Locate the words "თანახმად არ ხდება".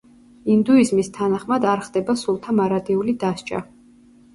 1.19-2.19